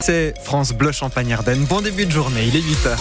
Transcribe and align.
C'est 0.00 0.34
France 0.44 0.72
Bleu 0.72 0.92
Champagne-Ardenne. 0.92 1.64
Bon 1.64 1.80
début 1.80 2.06
de 2.06 2.12
journée, 2.12 2.44
il 2.46 2.54
est 2.54 2.60
8h. 2.60 2.96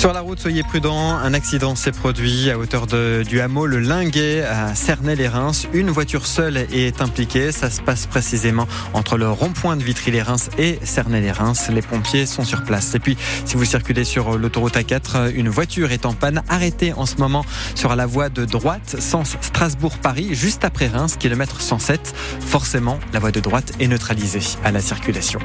Sur 0.00 0.14
la 0.14 0.22
route, 0.22 0.40
soyez 0.40 0.62
prudents. 0.62 1.18
Un 1.18 1.34
accident 1.34 1.76
s'est 1.76 1.92
produit 1.92 2.50
à 2.50 2.58
hauteur 2.58 2.86
du 2.86 3.38
hameau 3.38 3.66
Le 3.66 3.80
Linguet 3.80 4.42
à 4.42 4.74
Cernay-les-Reims. 4.74 5.68
Une 5.74 5.90
voiture 5.90 6.24
seule 6.24 6.56
est 6.56 7.02
impliquée. 7.02 7.52
Ça 7.52 7.68
se 7.68 7.82
passe 7.82 8.06
précisément 8.06 8.66
entre 8.94 9.18
le 9.18 9.28
rond-point 9.30 9.76
de 9.76 9.82
Vitry-les-Reims 9.82 10.48
et 10.56 10.78
Cernay-les-Reims. 10.82 11.68
Les 11.70 11.82
pompiers 11.82 12.24
sont 12.24 12.44
sur 12.44 12.64
place. 12.64 12.94
Et 12.94 12.98
puis, 12.98 13.18
si 13.44 13.56
vous 13.56 13.66
circulez 13.66 14.04
sur 14.04 14.38
l'autoroute 14.38 14.74
A4, 14.74 15.34
une 15.34 15.50
voiture 15.50 15.92
est 15.92 16.06
en 16.06 16.14
panne, 16.14 16.42
arrêtée 16.48 16.94
en 16.94 17.04
ce 17.04 17.16
moment 17.16 17.44
sur 17.74 17.94
la 17.94 18.06
voie 18.06 18.30
de 18.30 18.46
droite, 18.46 18.96
sens 19.00 19.36
Strasbourg-Paris, 19.42 20.30
juste 20.32 20.64
après 20.64 20.86
Reims, 20.86 21.16
kilomètre 21.18 21.60
107. 21.60 22.14
Forcément, 22.40 22.98
la 23.12 23.18
voie 23.18 23.32
de 23.32 23.40
droite 23.40 23.72
est 23.80 23.86
neutralisée 23.86 24.56
à 24.64 24.72
la 24.72 24.80
circulation. 24.80 25.40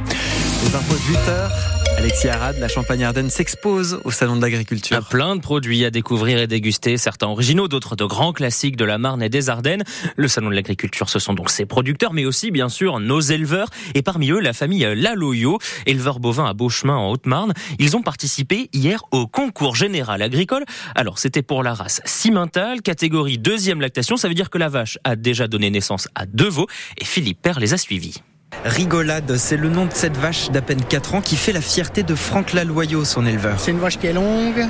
Les 0.63 0.73
infos 0.73 0.93
de 0.93 1.11
8 1.11 1.17
heures. 1.27 1.74
Alexis 1.97 2.27
Arad, 2.27 2.57
la 2.59 2.67
Champagne-Ardenne 2.67 3.29
s'expose 3.29 4.01
au 4.03 4.11
Salon 4.11 4.35
de 4.35 4.41
l'Agriculture. 4.41 5.07
Plein 5.07 5.35
de 5.35 5.41
produits 5.41 5.85
à 5.85 5.91
découvrir 5.91 6.37
et 6.39 6.45
déguster, 6.45 6.97
certains 6.97 7.27
originaux, 7.27 7.69
d'autres 7.69 7.95
de 7.95 8.03
grands 8.03 8.33
classiques 8.33 8.75
de 8.75 8.83
la 8.83 8.97
Marne 8.97 9.23
et 9.23 9.29
des 9.29 9.49
Ardennes. 9.49 9.83
Le 10.17 10.27
Salon 10.27 10.49
de 10.49 10.55
l'Agriculture, 10.55 11.09
ce 11.09 11.19
sont 11.19 11.33
donc 11.33 11.49
ses 11.49 11.65
producteurs, 11.65 12.13
mais 12.13 12.25
aussi, 12.25 12.51
bien 12.51 12.67
sûr, 12.67 12.99
nos 12.99 13.21
éleveurs. 13.21 13.69
Et 13.93 14.01
parmi 14.01 14.29
eux, 14.31 14.39
la 14.39 14.51
famille 14.51 14.85
Laloyo, 14.95 15.57
éleveur 15.85 16.19
bovin 16.19 16.45
à 16.45 16.53
Beauchemin 16.53 16.95
en 16.95 17.09
Haute-Marne. 17.11 17.53
Ils 17.79 17.95
ont 17.95 18.01
participé 18.01 18.69
hier 18.73 19.03
au 19.11 19.25
concours 19.25 19.75
général 19.75 20.21
agricole. 20.21 20.65
Alors, 20.95 21.17
c'était 21.17 21.43
pour 21.43 21.63
la 21.63 21.73
race 21.73 22.01
Cimental, 22.03 22.81
catégorie 22.81 23.37
deuxième 23.37 23.79
lactation. 23.79 24.17
Ça 24.17 24.27
veut 24.27 24.33
dire 24.33 24.49
que 24.49 24.57
la 24.57 24.67
vache 24.67 24.99
a 25.05 25.15
déjà 25.15 25.47
donné 25.47 25.69
naissance 25.69 26.09
à 26.13 26.25
deux 26.25 26.49
veaux 26.49 26.67
et 26.97 27.05
Philippe 27.05 27.41
Père 27.41 27.59
les 27.59 27.73
a 27.73 27.77
suivis. 27.77 28.21
Rigolade, 28.65 29.37
c'est 29.37 29.57
le 29.57 29.69
nom 29.69 29.85
de 29.85 29.93
cette 29.93 30.17
vache 30.17 30.49
d'à 30.49 30.61
peine 30.61 30.83
4 30.83 31.15
ans 31.15 31.21
qui 31.21 31.35
fait 31.35 31.51
la 31.51 31.61
fierté 31.61 32.01
de 32.03 32.15
Franck 32.15 32.53
Laloyau, 32.53 33.05
son 33.05 33.25
éleveur. 33.25 33.59
C'est 33.59 33.71
une 33.71 33.79
vache 33.79 33.99
qui 33.99 34.07
est 34.07 34.13
longue, 34.13 34.65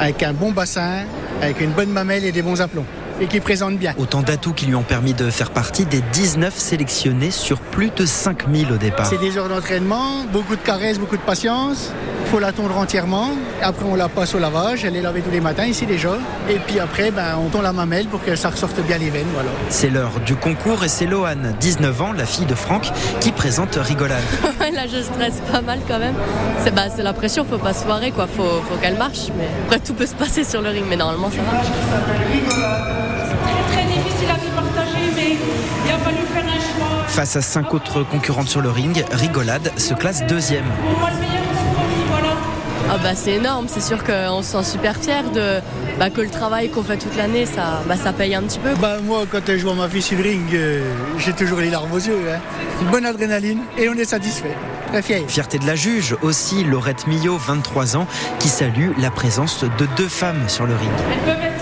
avec 0.00 0.22
un 0.24 0.32
bon 0.32 0.50
bassin, 0.50 1.04
avec 1.40 1.60
une 1.60 1.70
bonne 1.70 1.90
mamelle 1.90 2.24
et 2.24 2.32
des 2.32 2.42
bons 2.42 2.60
aplombs 2.60 2.86
et 3.20 3.26
qui 3.26 3.40
présente 3.40 3.78
bien. 3.78 3.94
Autant 3.98 4.22
d'atouts 4.22 4.52
qui 4.52 4.66
lui 4.66 4.74
ont 4.74 4.82
permis 4.82 5.14
de 5.14 5.30
faire 5.30 5.50
partie 5.50 5.84
des 5.84 6.00
19 6.12 6.56
sélectionnés 6.56 7.30
sur 7.30 7.60
plus 7.60 7.90
de 7.90 8.06
5000 8.06 8.72
au 8.72 8.76
départ. 8.76 9.06
C'est 9.06 9.18
des 9.18 9.36
heures 9.36 9.48
d'entraînement, 9.48 10.24
beaucoup 10.32 10.56
de 10.56 10.60
caresses, 10.60 10.98
beaucoup 10.98 11.16
de 11.16 11.22
patience. 11.22 11.92
Il 12.28 12.32
faut 12.32 12.40
la 12.40 12.52
tondre 12.52 12.76
entièrement. 12.76 13.30
Après, 13.62 13.86
on 13.86 13.94
la 13.94 14.10
passe 14.10 14.34
au 14.34 14.38
lavage. 14.38 14.84
Elle 14.84 14.96
est 14.96 15.00
lavée 15.00 15.22
tous 15.22 15.30
les 15.30 15.40
matins 15.40 15.64
ici 15.64 15.86
déjà. 15.86 16.18
Et 16.50 16.58
puis 16.58 16.78
après, 16.78 17.10
ben, 17.10 17.38
on 17.42 17.48
tond 17.48 17.62
la 17.62 17.72
mamelle 17.72 18.06
pour 18.06 18.22
que 18.22 18.36
ça 18.36 18.50
ressorte 18.50 18.78
bien 18.82 18.98
les 18.98 19.08
veines. 19.08 19.30
Voilà. 19.32 19.48
C'est 19.70 19.88
l'heure 19.88 20.20
du 20.26 20.36
concours 20.36 20.84
et 20.84 20.88
c'est 20.88 21.06
Loane, 21.06 21.54
19 21.58 22.02
ans, 22.02 22.12
la 22.12 22.26
fille 22.26 22.44
de 22.44 22.54
Franck, 22.54 22.90
qui 23.20 23.32
présente 23.32 23.76
Rigolade. 23.76 24.22
Là, 24.60 24.82
je 24.86 25.00
stresse 25.02 25.40
pas 25.50 25.62
mal 25.62 25.78
quand 25.88 25.98
même. 25.98 26.12
C'est 26.64 26.74
bah, 26.74 26.82
la 26.98 27.14
pression, 27.14 27.46
faut 27.46 27.56
pas 27.56 27.72
se 27.72 27.86
foirer, 27.86 28.10
quoi. 28.10 28.26
Faut, 28.26 28.42
faut 28.42 28.76
qu'elle 28.78 28.98
marche. 28.98 29.28
Mais 29.38 29.48
après, 29.64 29.78
tout 29.78 29.94
peut 29.94 30.04
se 30.04 30.14
passer 30.14 30.44
sur 30.44 30.60
le 30.60 30.68
ring, 30.68 30.84
mais 30.86 30.96
normalement, 30.96 31.30
ça 31.30 31.40
marche. 31.50 31.66
Très 33.72 33.84
difficile 33.84 34.28
à 34.28 34.34
partager, 34.54 34.98
mais 35.16 35.36
il 35.86 35.90
a 35.90 35.96
fallu 35.96 36.18
faire 36.34 36.44
un 36.44 36.60
choix. 36.60 37.06
Face 37.06 37.36
à 37.36 37.40
cinq 37.40 37.72
autres 37.72 38.02
concurrentes 38.02 38.48
sur 38.48 38.60
le 38.60 38.68
ring, 38.68 39.02
Rigolade 39.12 39.72
se 39.78 39.94
classe 39.94 40.26
deuxième. 40.26 40.66
Pour 40.82 40.98
moi, 40.98 41.08
le 41.08 41.16
meilleur 41.16 41.38
compromis, 41.38 41.46
voilà. 41.46 41.57
Ah 42.90 42.96
bah 43.02 43.14
c'est 43.14 43.32
énorme, 43.32 43.66
c'est 43.68 43.82
sûr 43.82 44.02
qu'on 44.02 44.42
se 44.42 44.52
sent 44.52 44.64
super 44.64 44.96
fier 44.96 45.30
de 45.30 45.60
bah, 45.98 46.08
que 46.08 46.22
le 46.22 46.30
travail 46.30 46.70
qu'on 46.70 46.82
fait 46.82 46.96
toute 46.96 47.16
l'année, 47.16 47.44
ça, 47.44 47.82
bah, 47.86 47.96
ça 47.96 48.14
paye 48.14 48.34
un 48.34 48.42
petit 48.42 48.58
peu. 48.58 48.74
Bah, 48.80 48.96
moi, 49.02 49.26
quand 49.30 49.42
je 49.46 49.62
vois 49.62 49.74
ma 49.74 49.88
fille 49.90 50.00
sur 50.00 50.16
le 50.16 50.22
ring, 50.22 50.54
euh, 50.54 50.90
j'ai 51.18 51.34
toujours 51.34 51.58
les 51.58 51.68
larmes 51.68 51.92
aux 51.92 51.98
yeux. 51.98 52.18
Hein. 52.32 52.38
Une 52.80 52.88
bonne 52.88 53.04
adrénaline 53.04 53.60
et 53.76 53.90
on 53.90 53.94
est 53.94 54.06
satisfait. 54.06 54.56
Très 54.88 55.02
fier. 55.02 55.22
Fierté 55.28 55.58
de 55.58 55.66
la 55.66 55.74
juge, 55.74 56.16
aussi 56.22 56.64
Laurette 56.64 57.06
Millot, 57.06 57.36
23 57.36 57.98
ans, 57.98 58.06
qui 58.38 58.48
salue 58.48 58.92
la 58.98 59.10
présence 59.10 59.64
de 59.64 59.86
deux 59.98 60.08
femmes 60.08 60.48
sur 60.48 60.66
le 60.66 60.74
ring. 60.74 61.57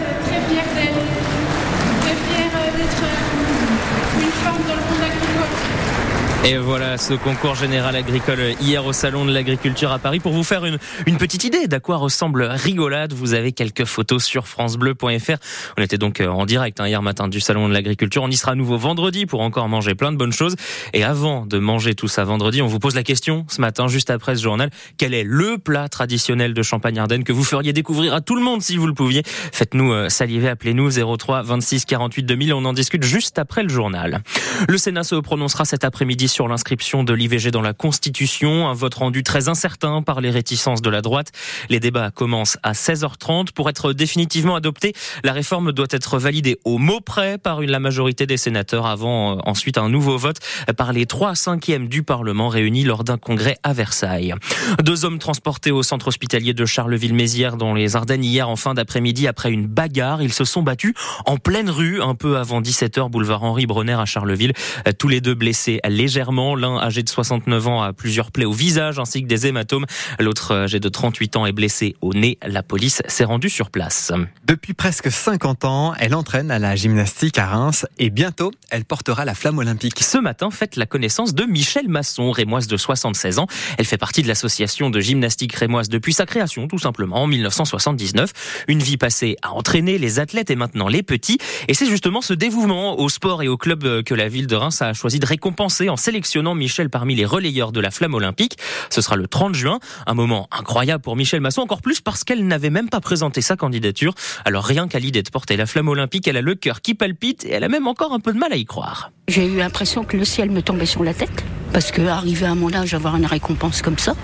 Et 6.48 6.58
voilà 6.58 6.96
ce 6.96 7.12
concours 7.12 7.56
général 7.56 7.96
agricole 7.96 8.38
hier 8.60 8.86
au 8.86 8.92
Salon 8.92 9.24
de 9.24 9.32
l'Agriculture 9.32 9.90
à 9.90 9.98
Paris. 9.98 10.20
Pour 10.20 10.30
vous 10.30 10.44
faire 10.44 10.64
une, 10.64 10.78
une 11.04 11.16
petite 11.16 11.42
idée 11.42 11.66
d'à 11.66 11.80
quoi 11.80 11.96
ressemble 11.96 12.44
Rigolade, 12.44 13.12
vous 13.12 13.34
avez 13.34 13.50
quelques 13.50 13.84
photos 13.84 14.22
sur 14.22 14.46
francebleu.fr. 14.46 15.38
On 15.76 15.82
était 15.82 15.98
donc 15.98 16.20
euh, 16.20 16.28
en 16.28 16.46
direct 16.46 16.78
hein, 16.78 16.86
hier 16.86 17.02
matin 17.02 17.26
du 17.26 17.40
Salon 17.40 17.68
de 17.68 17.74
l'Agriculture. 17.74 18.22
On 18.22 18.30
y 18.30 18.36
sera 18.36 18.52
à 18.52 18.54
nouveau 18.54 18.76
vendredi 18.76 19.26
pour 19.26 19.40
encore 19.40 19.68
manger 19.68 19.96
plein 19.96 20.12
de 20.12 20.16
bonnes 20.16 20.32
choses. 20.32 20.54
Et 20.92 21.02
avant 21.02 21.46
de 21.46 21.58
manger 21.58 21.96
tout 21.96 22.06
ça 22.06 22.22
vendredi, 22.22 22.62
on 22.62 22.68
vous 22.68 22.78
pose 22.78 22.94
la 22.94 23.02
question 23.02 23.44
ce 23.48 23.60
matin, 23.60 23.88
juste 23.88 24.10
après 24.10 24.36
ce 24.36 24.42
journal. 24.44 24.70
Quel 24.98 25.14
est 25.14 25.24
le 25.24 25.58
plat 25.58 25.88
traditionnel 25.88 26.54
de 26.54 26.62
Champagne-Ardenne 26.62 27.24
que 27.24 27.32
vous 27.32 27.42
feriez 27.42 27.72
découvrir 27.72 28.14
à 28.14 28.20
tout 28.20 28.36
le 28.36 28.42
monde 28.42 28.62
si 28.62 28.76
vous 28.76 28.86
le 28.86 28.94
pouviez? 28.94 29.24
Faites-nous 29.24 29.92
euh, 29.92 30.08
saliver, 30.08 30.48
appelez-nous 30.50 30.92
03 31.16 31.42
26 31.42 31.86
48 31.86 32.22
2000. 32.22 32.54
On 32.54 32.64
en 32.64 32.72
discute 32.72 33.02
juste 33.02 33.40
après 33.40 33.64
le 33.64 33.68
journal. 33.68 34.22
Le 34.68 34.78
Sénat 34.78 35.02
se 35.02 35.16
prononcera 35.16 35.64
cet 35.64 35.82
après-midi 35.82 36.28
sur 36.36 36.48
l'inscription 36.48 37.02
de 37.02 37.14
l'IVG 37.14 37.50
dans 37.50 37.62
la 37.62 37.72
Constitution, 37.72 38.68
un 38.68 38.74
vote 38.74 38.92
rendu 38.92 39.22
très 39.22 39.48
incertain 39.48 40.02
par 40.02 40.20
les 40.20 40.28
réticences 40.28 40.82
de 40.82 40.90
la 40.90 41.00
droite. 41.00 41.32
Les 41.70 41.80
débats 41.80 42.10
commencent 42.10 42.58
à 42.62 42.72
16h30. 42.72 43.52
Pour 43.54 43.70
être 43.70 43.94
définitivement 43.94 44.54
adoptée, 44.54 44.92
la 45.24 45.32
réforme 45.32 45.72
doit 45.72 45.86
être 45.88 46.18
validée 46.18 46.58
au 46.66 46.76
mot 46.76 47.00
près 47.00 47.38
par 47.38 47.62
la 47.62 47.80
majorité 47.80 48.26
des 48.26 48.36
sénateurs 48.36 48.84
avant 48.84 49.38
euh, 49.38 49.40
ensuite 49.46 49.78
un 49.78 49.88
nouveau 49.88 50.18
vote 50.18 50.36
par 50.76 50.92
les 50.92 51.06
3 51.06 51.34
cinquièmes 51.34 51.88
du 51.88 52.02
Parlement 52.02 52.48
réunis 52.50 52.84
lors 52.84 53.02
d'un 53.02 53.16
congrès 53.16 53.56
à 53.62 53.72
Versailles. 53.72 54.34
Deux 54.82 55.06
hommes 55.06 55.18
transportés 55.18 55.70
au 55.70 55.82
centre 55.82 56.08
hospitalier 56.08 56.52
de 56.52 56.66
Charleville-Mézières 56.66 57.56
dans 57.56 57.72
les 57.72 57.96
Ardennes 57.96 58.24
hier 58.24 58.46
en 58.46 58.56
fin 58.56 58.74
d'après-midi 58.74 59.26
après 59.26 59.52
une 59.52 59.66
bagarre. 59.68 60.20
Ils 60.20 60.34
se 60.34 60.44
sont 60.44 60.62
battus 60.62 60.92
en 61.24 61.38
pleine 61.38 61.70
rue 61.70 62.02
un 62.02 62.14
peu 62.14 62.36
avant 62.36 62.60
17h 62.60 63.08
boulevard 63.08 63.42
Henri 63.42 63.64
Bronner 63.64 63.96
à 63.98 64.04
Charleville. 64.04 64.52
Tous 64.98 65.08
les 65.08 65.22
deux 65.22 65.34
blessés 65.34 65.80
légèrement. 65.88 66.15
L'un 66.16 66.78
âgé 66.78 67.02
de 67.02 67.08
69 67.08 67.66
ans 67.68 67.82
a 67.82 67.92
plusieurs 67.92 68.30
plaies 68.30 68.46
au 68.46 68.52
visage 68.52 68.98
ainsi 68.98 69.22
que 69.22 69.26
des 69.26 69.46
hématomes. 69.46 69.84
L'autre 70.18 70.54
âgé 70.54 70.80
de 70.80 70.88
38 70.88 71.36
ans 71.36 71.44
est 71.44 71.52
blessé 71.52 71.94
au 72.00 72.14
nez. 72.14 72.38
La 72.46 72.62
police 72.62 73.02
s'est 73.06 73.24
rendue 73.24 73.50
sur 73.50 73.70
place. 73.70 74.12
Depuis 74.46 74.72
presque 74.72 75.10
50 75.10 75.64
ans, 75.66 75.94
elle 75.98 76.14
entraîne 76.14 76.50
à 76.50 76.58
la 76.58 76.74
gymnastique 76.74 77.38
à 77.38 77.46
Reims 77.46 77.86
et 77.98 78.08
bientôt, 78.08 78.50
elle 78.70 78.86
portera 78.86 79.26
la 79.26 79.34
flamme 79.34 79.58
olympique. 79.58 80.02
Ce 80.02 80.16
matin, 80.16 80.50
faites 80.50 80.76
la 80.76 80.86
connaissance 80.86 81.34
de 81.34 81.44
Michel 81.44 81.88
Masson, 81.88 82.30
rémoise 82.30 82.66
de 82.66 82.76
76 82.78 83.38
ans. 83.38 83.46
Elle 83.76 83.84
fait 83.84 83.98
partie 83.98 84.22
de 84.22 84.28
l'association 84.28 84.88
de 84.88 85.00
gymnastique 85.00 85.54
rémoise 85.54 85.90
depuis 85.90 86.14
sa 86.14 86.24
création, 86.24 86.66
tout 86.66 86.78
simplement, 86.78 87.22
en 87.22 87.26
1979. 87.26 88.64
Une 88.68 88.82
vie 88.82 88.96
passée 88.96 89.36
à 89.42 89.52
entraîner 89.52 89.98
les 89.98 90.18
athlètes 90.18 90.50
et 90.50 90.56
maintenant 90.56 90.88
les 90.88 91.02
petits. 91.02 91.38
Et 91.68 91.74
c'est 91.74 91.86
justement 91.86 92.22
ce 92.22 92.32
dévouement 92.32 92.98
au 92.98 93.08
sport 93.10 93.42
et 93.42 93.48
au 93.48 93.58
club 93.58 94.02
que 94.02 94.14
la 94.14 94.28
ville 94.28 94.46
de 94.46 94.56
Reims 94.56 94.80
a 94.80 94.94
choisi 94.94 95.18
de 95.18 95.26
récompenser 95.26 95.88
en 95.90 95.96
sélectionnant 96.06 96.54
Michel 96.54 96.88
parmi 96.88 97.16
les 97.16 97.24
relayeurs 97.24 97.72
de 97.72 97.80
la 97.80 97.90
flamme 97.90 98.14
olympique. 98.14 98.58
Ce 98.90 99.00
sera 99.00 99.16
le 99.16 99.26
30 99.26 99.56
juin. 99.56 99.80
Un 100.06 100.14
moment 100.14 100.48
incroyable 100.52 101.02
pour 101.02 101.16
Michel 101.16 101.40
Masson, 101.40 101.62
encore 101.62 101.82
plus 101.82 102.00
parce 102.00 102.22
qu'elle 102.22 102.46
n'avait 102.46 102.70
même 102.70 102.88
pas 102.88 103.00
présenté 103.00 103.40
sa 103.40 103.56
candidature. 103.56 104.14
Alors 104.44 104.62
rien 104.62 104.86
qu'à 104.86 105.00
l'idée 105.00 105.24
de 105.24 105.30
porter 105.30 105.56
la 105.56 105.66
flamme 105.66 105.88
olympique, 105.88 106.28
elle 106.28 106.36
a 106.36 106.42
le 106.42 106.54
cœur 106.54 106.80
qui 106.80 106.94
palpite 106.94 107.44
et 107.44 107.50
elle 107.50 107.64
a 107.64 107.68
même 107.68 107.88
encore 107.88 108.12
un 108.12 108.20
peu 108.20 108.32
de 108.32 108.38
mal 108.38 108.52
à 108.52 108.56
y 108.56 108.64
croire. 108.64 109.10
J'ai 109.26 109.46
eu 109.46 109.56
l'impression 109.56 110.04
que 110.04 110.16
le 110.16 110.24
ciel 110.24 110.52
me 110.52 110.62
tombait 110.62 110.86
sur 110.86 111.02
la 111.02 111.12
tête. 111.12 111.44
Parce 111.72 111.90
que 111.90 112.02
arrivé 112.02 112.46
à 112.46 112.54
mon 112.54 112.72
âge, 112.72 112.94
avoir 112.94 113.16
une 113.16 113.26
récompense 113.26 113.82
comme 113.82 113.98
ça. 113.98 114.14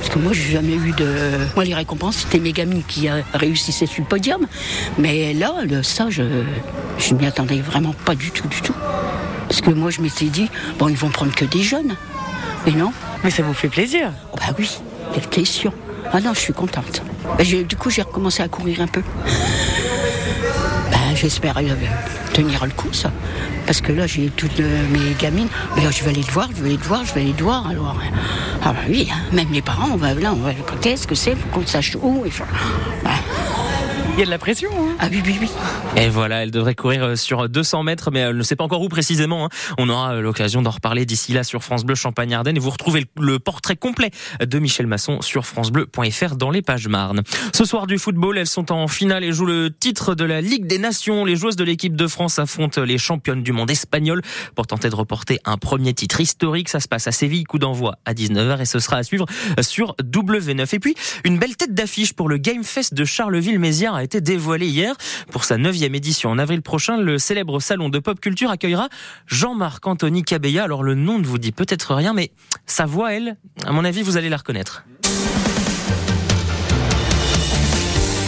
Parce 0.00 0.10
que 0.10 0.18
moi, 0.18 0.34
j'ai 0.34 0.52
jamais 0.52 0.74
eu 0.74 0.92
de. 0.92 1.08
Moi, 1.54 1.64
les 1.64 1.74
récompenses, 1.74 2.16
c'était 2.16 2.40
mes 2.40 2.52
gamines 2.52 2.82
qui 2.86 3.08
euh, 3.08 3.22
réussissaient 3.32 3.86
sur 3.86 4.02
le 4.02 4.08
podium. 4.08 4.46
Mais 4.98 5.32
là, 5.32 5.54
ça, 5.82 6.10
je, 6.10 6.22
je 6.98 7.14
m'y 7.14 7.26
attendais 7.26 7.60
vraiment 7.60 7.94
pas 8.04 8.14
du 8.14 8.30
tout, 8.30 8.48
du 8.48 8.60
tout. 8.60 8.74
Parce 9.48 9.60
que 9.60 9.70
moi, 9.70 9.90
je 9.90 10.00
m'étais 10.00 10.26
dit, 10.26 10.50
bon, 10.78 10.88
ils 10.88 10.96
vont 10.96 11.10
prendre 11.10 11.34
que 11.34 11.44
des 11.44 11.62
jeunes. 11.62 11.96
Mais 12.66 12.72
non. 12.72 12.92
Mais 13.22 13.30
ça 13.30 13.42
vous 13.42 13.54
fait 13.54 13.68
plaisir. 13.68 14.12
Oh, 14.32 14.36
bah 14.36 14.54
oui, 14.58 14.70
quelle 15.12 15.28
question. 15.28 15.72
Ah 16.12 16.20
non, 16.20 16.34
je 16.34 16.40
suis 16.40 16.52
contente. 16.52 17.02
Bah, 17.38 17.44
du 17.44 17.76
coup, 17.76 17.90
j'ai 17.90 18.02
recommencé 18.02 18.42
à 18.42 18.48
courir 18.48 18.80
un 18.80 18.86
peu. 18.86 19.02
Bah, 20.90 20.98
J'espère 21.14 21.56
euh, 21.58 21.74
tenir 22.32 22.64
le 22.64 22.72
coup, 22.72 22.92
ça. 22.92 23.10
Parce 23.66 23.80
que 23.80 23.92
là, 23.92 24.06
j'ai 24.06 24.28
toutes 24.28 24.60
euh, 24.60 24.82
mes 24.90 25.14
gamines. 25.18 25.48
Mais 25.76 25.84
là, 25.84 25.90
je 25.90 26.04
vais 26.04 26.10
aller 26.10 26.22
te 26.22 26.30
voir, 26.30 26.48
je 26.54 26.62
vais 26.62 26.68
aller 26.70 26.78
te 26.78 26.84
voir, 26.84 27.04
je 27.04 27.14
vais 27.14 27.22
aller 27.22 27.32
te 27.32 27.42
voir. 27.42 27.66
Alors, 27.66 27.96
ah 28.62 28.72
bah 28.72 28.80
oui, 28.88 29.08
hein, 29.10 29.18
même 29.32 29.50
les 29.52 29.62
parents, 29.62 29.88
on 29.92 29.96
va 29.96 30.14
là, 30.14 30.32
on 30.32 30.40
va 30.40 30.52
quand 30.54 30.86
est-ce 30.86 31.06
que 31.06 31.14
c'est, 31.14 31.34
faut 31.34 31.48
qu'on 31.48 31.66
sache 31.66 31.96
où. 32.02 32.24
Bah, 33.02 33.10
Il 34.16 34.20
y 34.20 34.22
a 34.22 34.26
de 34.26 34.30
la 34.30 34.38
pression. 34.38 34.70
Hein. 34.72 34.94
Ah 35.00 35.08
oui, 35.10 35.20
oui, 35.26 35.38
oui. 35.40 35.50
Et 35.96 36.08
voilà, 36.08 36.44
elle 36.44 36.52
devrait 36.52 36.76
courir 36.76 37.02
euh, 37.02 37.16
sur 37.16 37.48
200 37.48 37.82
mètres, 37.82 38.12
mais 38.12 38.20
elle 38.20 38.36
ne 38.36 38.42
sait 38.44 38.54
pas 38.54 38.62
encore 38.62 38.80
où 38.80 38.88
précisément. 38.88 39.46
Hein. 39.46 39.48
On 39.76 39.88
aura 39.88 40.14
euh, 40.14 40.20
l'occasion 40.20 40.62
d'en 40.62 40.70
reparler 40.70 41.04
d'ici 41.04 41.32
là 41.32 41.42
sur 41.42 41.64
France 41.64 41.84
Bleu 41.84 41.96
Champagne-Ardenne 41.96 42.56
et 42.56 42.60
vous 42.60 42.70
retrouvez 42.70 43.06
le 43.18 43.40
portrait 43.40 43.74
complet 43.74 44.12
de 44.40 44.58
Michel 44.60 44.86
Masson 44.86 45.20
sur 45.20 45.46
francebleu.fr 45.46 46.36
dans 46.36 46.52
les 46.52 46.62
pages 46.62 46.86
Marne. 46.86 47.22
Ce 47.52 47.64
soir 47.64 47.88
du 47.88 47.98
football, 47.98 48.38
elles 48.38 48.46
sont 48.46 48.70
en 48.70 48.86
finale 48.86 49.24
et 49.24 49.32
jouent 49.32 49.46
le 49.46 49.70
titre 49.70 50.14
de 50.14 50.24
la 50.24 50.40
Ligue 50.40 50.68
des 50.68 50.78
Nations. 50.78 51.24
Les 51.24 51.34
joueuses 51.34 51.56
de 51.56 51.64
l'équipe 51.64 51.96
de 51.96 52.06
France 52.06 52.38
affrontent 52.38 52.82
les 52.82 52.98
championnes 52.98 53.42
du 53.42 53.50
monde 53.50 53.70
espagnol 53.72 54.22
pour 54.54 54.68
tenter 54.68 54.90
de 54.90 54.94
reporter 54.94 55.40
un 55.44 55.56
premier 55.56 55.92
titre 55.92 56.20
historique. 56.20 56.68
Ça 56.68 56.78
se 56.78 56.86
passe 56.86 57.08
à 57.08 57.12
Séville, 57.12 57.42
coup 57.42 57.58
d'envoi 57.58 57.96
à 58.04 58.14
19h 58.14 58.60
et 58.60 58.64
ce 58.64 58.78
sera 58.78 58.98
à 58.98 59.02
suivre 59.02 59.26
sur 59.60 59.96
W9. 60.00 60.72
Et 60.72 60.78
puis, 60.78 60.94
une 61.24 61.40
belle 61.40 61.56
tête 61.56 61.74
d'affiche 61.74 62.12
pour 62.12 62.28
le 62.28 62.36
Game 62.36 62.62
Fest 62.62 62.94
de 62.94 63.04
Charleville-Mézières 63.04 64.03
été 64.04 64.20
dévoilée 64.20 64.68
hier. 64.68 64.94
Pour 65.32 65.44
sa 65.44 65.56
neuvième 65.58 65.94
édition 65.94 66.30
en 66.30 66.38
avril 66.38 66.62
prochain, 66.62 66.96
le 66.96 67.18
célèbre 67.18 67.60
salon 67.60 67.88
de 67.88 67.98
pop 67.98 68.20
culture 68.20 68.50
accueillera 68.50 68.88
Jean-Marc 69.26 69.86
Anthony 69.86 70.22
Cabella. 70.22 70.64
Alors 70.64 70.82
le 70.82 70.94
nom 70.94 71.18
ne 71.18 71.24
vous 71.24 71.38
dit 71.38 71.52
peut-être 71.52 71.94
rien, 71.94 72.12
mais 72.12 72.30
sa 72.66 72.86
voix, 72.86 73.12
elle, 73.12 73.36
à 73.64 73.72
mon 73.72 73.84
avis, 73.84 74.02
vous 74.02 74.16
allez 74.16 74.28
la 74.28 74.36
reconnaître. 74.36 74.84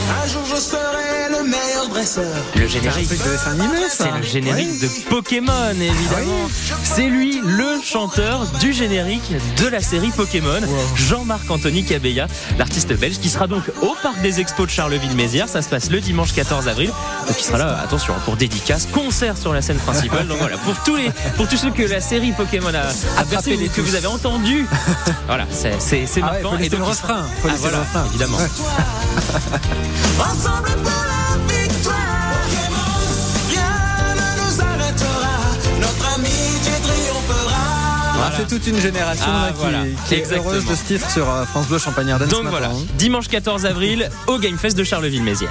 Un 0.08 0.28
jour 0.28 0.42
je 0.46 0.56
serai 0.56 1.30
le. 1.30 1.65
Le 2.56 2.66
générique. 2.66 3.08
De 3.08 3.14
dessin 3.30 3.50
animé, 3.52 3.88
ça. 3.88 4.04
C'est 4.12 4.18
le 4.18 4.22
générique 4.24 4.80
de 4.80 4.88
Pokémon, 5.08 5.70
évidemment. 5.70 6.48
C'est 6.82 7.06
lui, 7.06 7.40
le 7.44 7.80
chanteur 7.82 8.44
du 8.60 8.72
générique 8.72 9.32
de 9.58 9.68
la 9.68 9.80
série 9.80 10.10
Pokémon, 10.10 10.60
Jean-Marc 10.96 11.48
Anthony 11.50 11.84
Cabella, 11.84 12.26
l'artiste 12.58 12.92
belge 12.94 13.18
qui 13.20 13.28
sera 13.28 13.46
donc 13.46 13.62
au 13.82 13.94
Parc 14.02 14.20
des 14.20 14.40
Expos 14.40 14.66
de 14.66 14.70
Charleville-Mézières. 14.72 15.48
Ça 15.48 15.62
se 15.62 15.68
passe 15.68 15.90
le 15.90 16.00
dimanche 16.00 16.32
14 16.32 16.66
avril. 16.68 16.90
Donc 17.28 17.36
il 17.38 17.44
sera 17.44 17.58
là, 17.58 17.78
attention, 17.82 18.14
pour 18.24 18.36
dédicace, 18.36 18.88
concert 18.92 19.36
sur 19.38 19.52
la 19.52 19.62
scène 19.62 19.78
principale. 19.78 20.26
Donc 20.26 20.38
voilà, 20.38 20.56
pour 20.58 20.74
tous 20.84 20.96
les, 20.96 21.10
pour 21.36 21.46
tous 21.48 21.56
ceux 21.56 21.70
que 21.70 21.82
la 21.82 22.00
série 22.00 22.32
Pokémon 22.32 22.68
a, 22.74 22.80
a 23.20 23.24
les 23.46 23.68
que 23.68 23.76
tous. 23.76 23.82
vous 23.82 23.94
avez 23.94 24.06
entendu. 24.08 24.66
Voilà, 25.26 25.46
c'est, 25.50 25.74
c'est, 25.80 26.06
c'est 26.06 26.20
Ah 26.22 26.32
ouais, 26.34 26.42
marquant. 26.42 26.50
faut 26.52 26.56
laisser 26.62 26.76
le 26.76 26.82
refrain. 26.84 27.22
Faut 27.42 27.48
Ah, 27.48 27.52
laisser 27.52 27.64
le 27.64 27.70
voilà, 27.70 27.78
refrain. 27.80 28.04
évidemment. 28.10 28.38
Ensemble 30.20 30.70
pour 30.82 30.92
la 30.92 31.25
C'est 38.36 38.46
toute 38.48 38.66
une 38.66 38.78
génération 38.80 39.24
Ah, 39.28 39.46
là, 39.46 39.52
qui, 39.52 39.58
voilà. 39.58 39.78
qui 40.06 40.14
est 40.14 40.18
Exactement. 40.18 40.50
heureuse 40.50 40.64
de 40.66 40.74
ce 40.74 40.84
titre 40.84 41.10
sur 41.10 41.28
euh, 41.30 41.44
France 41.44 41.68
Bleu 41.68 41.78
Champagne-Ardenne 41.78 42.28
ce 42.30 42.34
Donc 42.34 42.46
voilà, 42.46 42.70
dimanche 42.98 43.28
14 43.28 43.66
avril 43.66 44.10
au 44.26 44.38
Game 44.38 44.58
Fest 44.58 44.76
de 44.76 44.84
Charleville-Mézières. 44.84 45.50